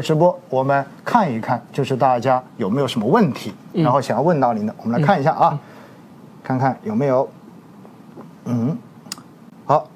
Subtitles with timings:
[0.00, 5.58] 直播，我们看一看，就是大家有没有什么问题，然后想要问到您的，我们来看一下啊，
[6.42, 7.28] 看看有没有。
[8.44, 8.76] 嗯，
[9.66, 9.86] 好，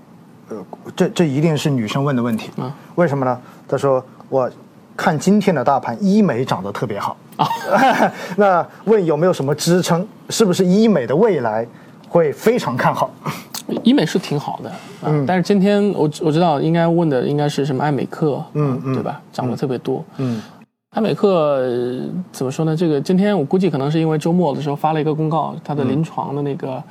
[0.49, 0.57] 呃，
[0.95, 2.71] 这这一定是女生问的问题嗯？
[2.95, 3.41] 为什么呢？
[3.67, 4.49] 她说我
[4.97, 7.49] 看今天的大盘，医美涨得特别好啊。
[8.37, 10.07] 那问有没有什么支撑？
[10.31, 11.67] 是不是医美的未来
[12.09, 13.11] 会非常看好？
[13.83, 14.73] 医美是挺好的，
[15.05, 19.21] 嗯，但是今天我我知道应该问的应该是什么爱美克，嗯嗯，对吧？
[19.33, 20.41] 涨得特别多，嗯，
[20.91, 21.61] 爱美克
[22.31, 22.77] 怎么说呢？
[22.77, 26.83] 这个今天我估计可能是因为周末的时候发了一个公告，它的临床的那个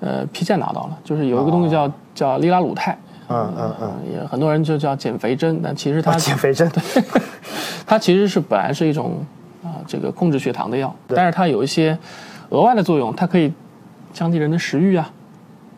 [0.00, 2.96] 呃批件拿到了，就是有一个东西叫叫利拉鲁肽，
[3.28, 7.02] 嗯嗯嗯，也很多人就叫减肥针，但其实它减肥针， 对
[7.84, 9.24] 它其实是本来是一种
[9.64, 11.98] 啊这个控制血糖的药，但是它有一些
[12.50, 13.52] 额外的作用，它可以
[14.12, 15.10] 降低人的食欲啊。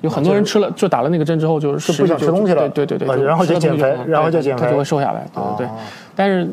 [0.04, 5.68] 有很多人吃了就打了那个针之后就是不想吃东西了，对对对，然后就减肥，然后就减肥，他就会瘦下来，对对。
[6.14, 6.46] 但是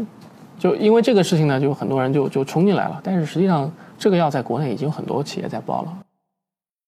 [0.58, 2.98] 就因为这个事情呢，就很多人就就冲进来了。
[3.04, 5.94] 但是实际上这个药在国内已经有很多企业在报了，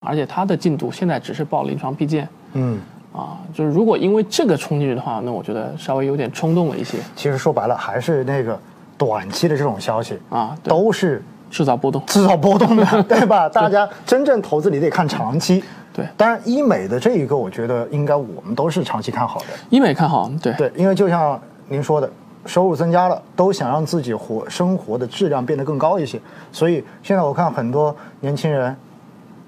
[0.07, 2.25] 而且它的进度现在只是报临床批件。
[2.53, 2.79] 嗯，
[3.11, 6.97] 啊，就是如果因为这个冲进去的话，那我觉得稍微有点冲动了一些。
[7.13, 8.57] 其实说白了还是那个
[8.97, 13.49] 短期的这种消息啊，都是制造波动，制造波动的，对吧？
[13.49, 15.61] 大家真正投资你得看长期。
[15.93, 19.45] 对，当然医美的这一个，我觉得应该我们都是长期看好的。
[19.69, 22.09] 医美看好，对对，因为就像您说的，
[22.47, 26.19] 收入增加了，都想让自己活生活的质量变得更高一些。
[26.51, 28.75] 所以现在我看很多年轻人，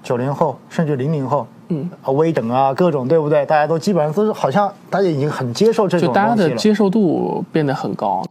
[0.04, 3.44] 九零后甚至零零后，嗯啊，微整啊，各种对不对？
[3.44, 8.24] 大家都基本上都是好像大家已经很接受这种就大家的接受度变得很高。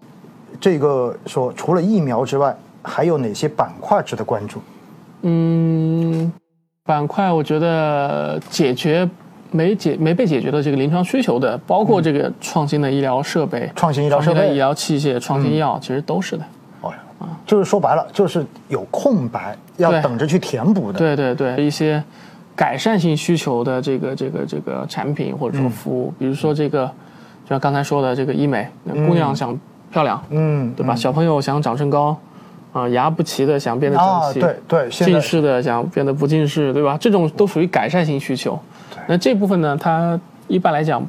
[0.61, 4.61] 这个说除了疫苗之外，还有哪些板块值得关注？
[5.23, 6.31] 嗯。
[6.87, 9.09] 板块，我觉得解决
[9.49, 16.43] 没解没被解决的这个临床需求的，包括这个创新的医疗设备、创新医疗设备、医疗器械、创新药，其实都是的。
[16.81, 20.99] 哦呀，啊，就是说白了，就是有空白要等着去填补的。
[20.99, 22.03] 对对对，一些
[22.55, 26.85] 改善性需求的这个这个这个产品或者说服务，比如说这个，
[27.45, 28.67] 就像刚才说的这个医美，
[29.07, 29.59] 姑娘想
[29.91, 30.95] 漂亮，嗯，对吧？
[30.95, 32.15] 小朋友想长身高。
[32.75, 36.97] 啊，牙不齐的想变得整齐，对对，近视的想变得不近视，对吧？
[36.99, 38.59] 这种都属于改善性需求。
[39.07, 40.19] 那这部分呢，它
[40.49, 41.01] 一般来讲，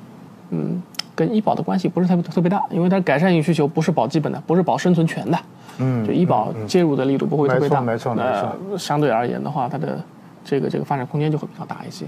[0.51, 0.81] 嗯，
[1.13, 5.37] 跟医保的关系不是特别特别大，因为它改善性需求不是保基本的，不是保生存权的。
[5.79, 8.57] 嗯，就医保介入的力度不会特别大，没错没错。
[8.71, 10.01] 呃，相对而言的话，它的
[10.45, 12.05] 这个这个发展空间就会比较大一些。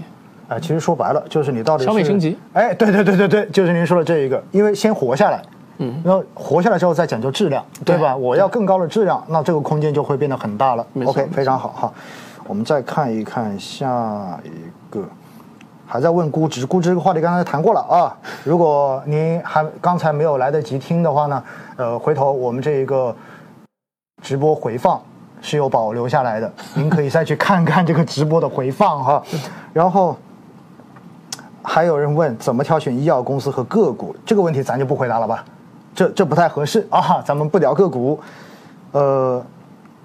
[0.47, 2.37] 哎，其实说白了，就是你到底消费升级。
[2.53, 5.41] 哎，对对对对对，就是您说的这一个，因为先活下来。
[5.79, 8.15] 嗯，然后活下来之后再讲究质量，对吧？
[8.15, 10.85] 我要更高的质量，那这个空间就会变得很大了。
[11.05, 11.93] OK，非常好哈。
[12.47, 15.03] 我们再看一看下一个，
[15.85, 18.15] 还在问估值，估值这个话题刚才谈过了啊。
[18.43, 21.43] 如果您还刚才没有来得及听的话呢，
[21.77, 23.15] 呃，回头我们这一个
[24.21, 25.01] 直播回放
[25.41, 29.23] 是有保留下来的，您可以再去看看这个直播的回放哈。
[29.73, 30.15] 然后。
[31.61, 35.43] 还有人问怎么挑选医药公司和个股，这个问题咱就不回答了吧。
[35.99, 38.17] 这这不太合适啊，咱们不聊个股。
[38.93, 39.45] 呃，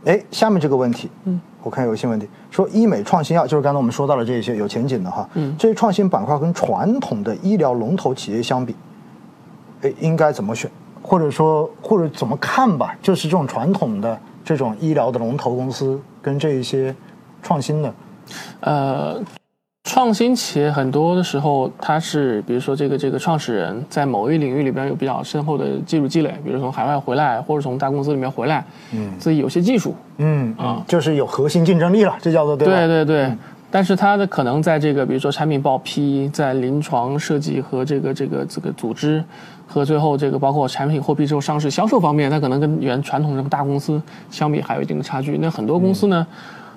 [0.05, 8.75] 哎，下面这个问题，嗯，我看有新问题，说医美创新药就是刚才我们说到了这些有前景的哈，嗯，这些创新板块跟传统的医疗龙头企业相比，
[9.83, 10.69] 哎，应该怎么选，
[11.01, 12.97] 或者说或者怎么看吧？
[13.01, 16.93] 就是这种传统的这种医疗的龙头公司跟这一些
[17.41, 17.95] 创新的，
[18.59, 19.23] 呃。
[19.85, 33.33] 创新企业很多的时候，它是比如说这个这个创始人在某一领域里边有比较深厚的技术积累，比如从海外回来或者从大公司里面回来，嗯，自己有些技术，嗯啊，就是有核心竞争力了，这叫做对对对对。
[33.71, 39.23] 但是它的可能在这个比如说产品报批、在临床设计和这个这个这个组织
[39.67, 45.37] 和最后这个包括产品获批之后上市销售方面，它可能跟原传统这么大公司相比还有一定的差距。
[45.39, 46.27] 那很多公司呢，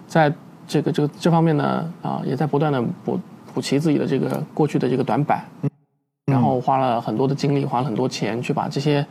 [0.08, 0.34] 在
[0.68, 3.20] 这个这个这方面呢，啊，也在不断的补
[3.54, 5.44] 补齐自己的这个过去的这个短板，
[6.26, 9.06] 然后花了很多的精力，花了很多钱去把这些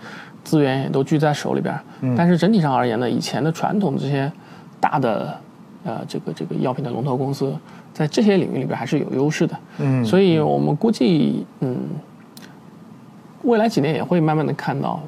[0.45, 1.75] 资源也都聚在手里边。
[2.17, 4.31] 但是整体上而言呢，以前的传统这些
[4.79, 5.41] 大的
[5.85, 7.57] 呃这个这个药品的龙头公司，
[7.95, 9.59] 在这些领域里边还是有优势的。
[9.79, 11.79] 嗯，所以我们估计，嗯，
[13.45, 15.01] 未来几年也会慢慢的看到，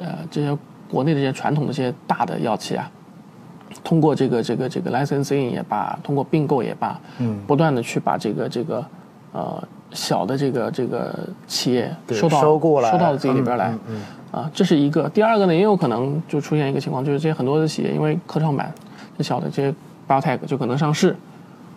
[0.00, 0.56] 呃，这些
[0.90, 2.90] 国内的这些传统的这些大的药企啊。
[3.84, 8.84] 通过这个这个这个 licensing 也罢，通过并购也罢，嗯，不断的去把这个这个
[9.32, 9.62] 呃
[9.92, 11.14] 小的这个这个
[11.46, 14.02] 企业收到收过来，收到自己里边来，嗯，
[14.32, 15.08] 啊，这是一个。
[15.08, 18.72] 第二个呢，也有可能就出现一个情况，就是这些很多的企业因为科创板
[19.16, 19.74] 这小的这些
[20.08, 21.16] biotech 就可能上市，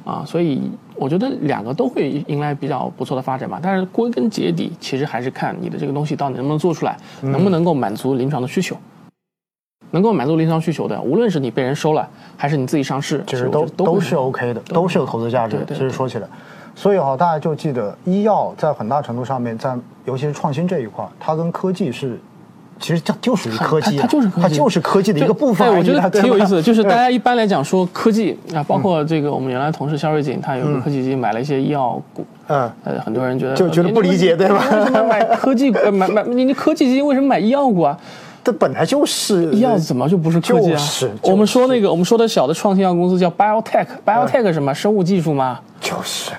[0.04, 0.62] 啊，所以
[0.96, 3.60] 我觉得两个都会迎来比较不错的发展吧。
[3.62, 8.75] 但是归根结底，其实还是看你的这个东西到底能不能做出来，能不能够满足临床的需求。
[9.94, 15.66] 能够满足临床需求的，无论是你被人收了，还是你自己上市，其实都都是 OK 的，都是有投资价值的。
[15.68, 16.28] 其实说起来，
[16.75, 19.75] 所以哈，大家就记得医药在很大程度上面，在
[20.06, 22.19] 尤其是创新这一块，它跟科技是。
[22.80, 25.66] 其实这就属于科技，它就是它就是科技的一个部分。
[25.78, 34.57] 我觉得挺有意思的，就是大家一般来讲说科技啊，包括这个我们原来同事肖瑞锦，他有个科技基金买了一些医药股，嗯，呃，很多人觉得就觉得不理解，对吧？
[34.69, 35.80] 为什么买科技股？
[35.92, 37.98] 买买你你科技基金为什么买医药股啊？
[38.44, 40.81] 这本来就是医药，怎么就不是科技啊？
[41.22, 45.60] 我们说那个我们说的小的创新药公司叫 biotech，biotech 什么生物技术吗？
[45.80, 46.31] 就是。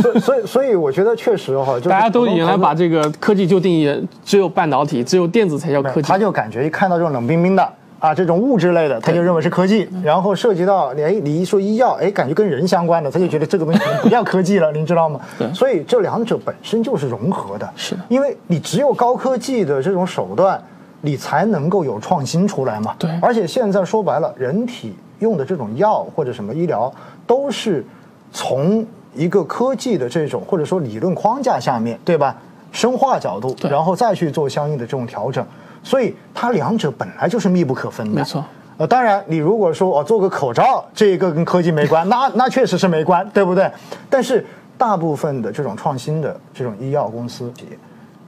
[0.00, 6.02] 所以，所以，所以，我觉得确实哈，大家都原来把这个科技就定义只有半导体，只有电子才叫科技。
[6.02, 7.68] 他就感觉一看到这种冷冰冰的
[7.98, 9.86] 啊，这种物质类的，他就认为是科技。
[10.02, 15.20] 然后涉及到哎，你一说医药，哎，感觉跟人相关的，他就觉得这个东西不叫科技了， 您知道吗？
[15.38, 15.52] 对。
[15.52, 17.68] 所以这两者本身就是融合的。
[17.76, 18.00] 是的。
[18.08, 20.58] 因为你只有高科技的这种手段，
[21.06, 22.94] 你才能够有创新出来嘛。
[22.98, 23.10] 对。
[23.22, 26.92] 而且现在说白了，人体用的这种药或者什么医疗，
[27.26, 27.82] 都是
[28.30, 28.84] 从。
[29.16, 32.36] 一个科技的这种或者说理论框架下面对吧？
[32.70, 35.42] 生化角度，然后再去做相应的这种调整，
[35.82, 38.14] 所以它两者本来就是密不可分的。
[38.14, 38.44] 没错。
[38.76, 43.72] 呃，当然，你如果说哦做个口罩，这个跟科技没关，那那确实是没关，对不对？
[44.10, 44.44] 但是
[44.76, 47.78] 大部分的这种创新的这种医药公司企业，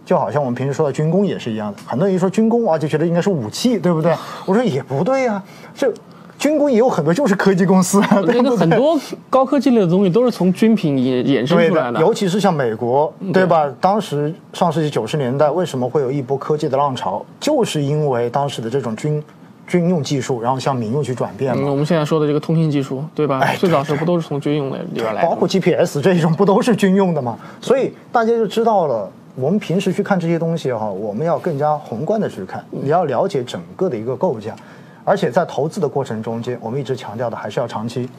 [0.08, 1.78] 就好像我们平时说的军工也是一样的。
[1.84, 4.10] 很多人一说军工啊，就觉得应该是武器，对不对？
[4.46, 5.42] 我说也不对呀，
[5.74, 5.92] 这。
[6.38, 8.96] 军工也有很多就是科技公司， 那个很多
[9.28, 11.98] 高科技类的东西都是从军品衍衍生出来的。
[12.00, 13.68] 尤其是像美国，对吧？
[13.80, 17.26] 当时上世纪九十年代为什么会有一波科技的浪潮？
[17.40, 19.20] 就是因为当时的这种军
[19.66, 21.68] 军用技术，然后向民用去转变嘛。
[21.68, 23.40] 我们现在说的这个通信技术，对吧？
[23.42, 25.20] 哎最早时不都是从军用的里边来？
[25.24, 27.36] 包括 GPS 这一种，不都是军用的吗？
[27.60, 34.52] 所以大家就知道了，我们平时去看这些东西哈，我们要更加宏观的去看，你要了解整个的一个构架。
[35.04, 38.10] 而且在投资的过程中间，我们一直强调的还是要长期。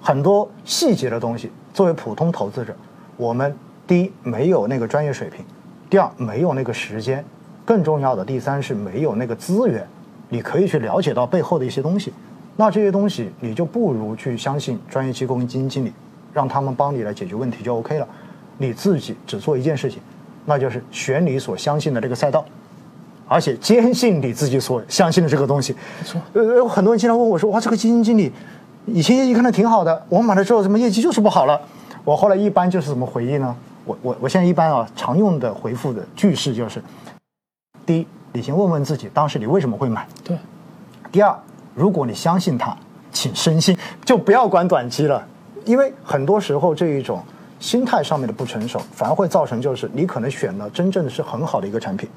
[0.00, 2.72] 很多细节的东西，作为普通投资者，
[3.16, 3.52] 我们
[3.88, 5.44] 第一没有那个专业水平，
[5.90, 7.24] 第二没有那个时间，
[7.64, 9.84] 更重要的第三是没有那个资源，
[10.28, 12.12] 你可以去了解到背后的一些东西。
[12.54, 15.92] 那这些东西你就不如去相信专业机构跟基金经理，
[16.32, 18.06] 让他们帮你来解决问题就 OK 了。
[18.58, 20.00] 你自己只做一件事情，
[20.46, 22.42] 那就是选你所相信的这个赛道。
[23.28, 25.72] 而且坚信你自己所相信的这个东西。
[25.72, 26.20] 没错。
[26.32, 28.32] 呃，很多人经常问我说：“哇，这个基金经理
[28.86, 31.60] 以前业绩看的挺好的，我买了之后怎么业绩就是不好了？”
[32.04, 33.56] 我后来一般就是怎么回应呢？
[33.84, 36.80] 我我我现在一般啊，常用的回复的句式就是：
[37.84, 40.06] 第一，你先问问自己，当时你为什么会买？
[40.22, 40.38] 对。
[41.10, 41.36] 第二，
[41.74, 42.76] 如果你相信它，
[43.10, 45.26] 请深信，就不要管短期了，
[45.64, 47.20] 因为很多时候这一种
[47.58, 52.08] 心态上面的不成熟，反而会造成就是你可能选了真正的是很好的一个产品。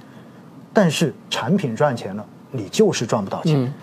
[0.71, 3.74] 但是产品赚钱了，你就是赚不到钱，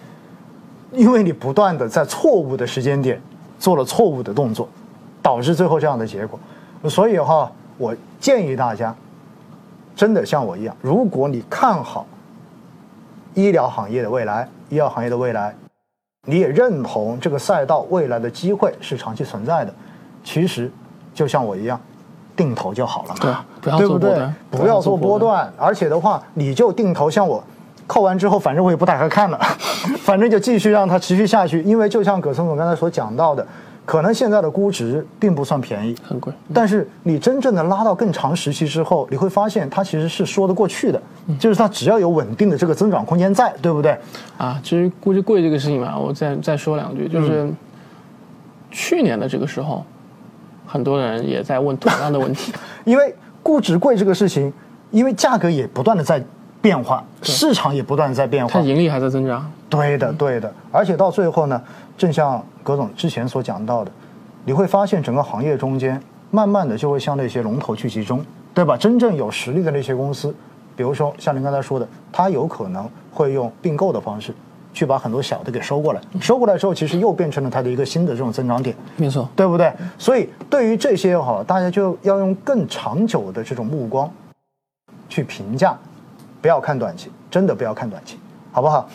[0.93, 3.20] 因为你不断的在错误的时间点
[3.58, 4.69] 做了错误的动作，
[5.20, 6.38] 导致最后这样的结果。
[6.88, 8.94] 所以哈，我建议大家，
[9.97, 12.06] 真的像我一样，如果你看好
[13.35, 15.55] 医疗行业的未来，医药行业的未来，
[16.26, 19.75] 你也认同这个赛道未来的机会是长期存在的，
[20.23, 20.70] 其实
[21.17, 21.81] 就像我一样。
[22.37, 23.47] 定投就好了嘛，
[23.79, 24.31] 对不对？
[24.51, 27.09] 不要做波段，而且的话，你就定投。
[27.09, 27.43] 像我
[27.87, 29.41] 扣完之后，反正我也不打开看了，
[30.05, 31.63] 反正就继续让它持续下去。
[31.63, 33.46] 因为就像葛森总刚才所讲到的，
[33.87, 36.31] 可能现在的估值并不算便宜，很贵。
[36.53, 41.01] 但是你真正的拉到更长时期之后，你会发现它其实是说得过去的，
[41.39, 43.96] 就是它只要有稳定的这个增长空间在，对不对？
[44.37, 47.51] 啊，其实估值贵这个事情嘛，我再再说两句，就是
[48.70, 49.82] 去年的这个时候。
[50.67, 52.53] 很多人也在问同样的问题，
[52.85, 54.53] 因为估值贵这个事情，
[54.91, 56.23] 因为价格也不断的在
[56.61, 59.51] 变化，市场也不断的在变化，它盈利还在增长。
[59.69, 61.61] 对的，对的，而且到最后呢，
[61.96, 63.91] 正像葛总之前所讲到的，
[64.44, 68.77] 你会发现整个行业中间，慢慢的就会向那些龙头去集中，对吧？
[68.77, 70.35] 真正有实力的那些公司，
[70.77, 74.35] 比如说像您刚才说的，它有可能会用并购的方式。
[74.77, 79.73] 去把很多小的给收过来，收过来之后，其实又变成了它的一个新的这种增长点，没错，对不对？
[79.97, 84.11] 所以对于这些哈，大家就要用更长久的这种目光
[85.09, 85.75] 去评价，
[86.43, 88.19] 不要看短期，真的不要看短期，
[88.53, 88.87] 好不好？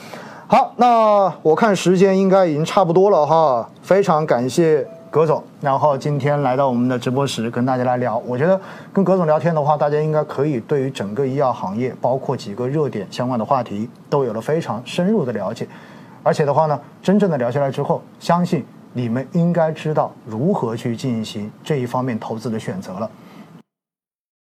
[0.46, 4.88] 好，那我看时间应该已经差不多了哈，非常感谢。
[5.12, 8.18] 葛总，然后今天来到我们的直播室跟大家来聊。
[8.20, 8.58] 我觉得
[8.94, 15.68] 跟葛总聊天的话，大家应该可以对于整个医药行业，包括几个热点相关的话题，都有了非常深入的了解。
[16.24, 23.12] 而且的话呢，真正的聊下来之后，相信你们应该知道如何去进行这一方面投资的选择了。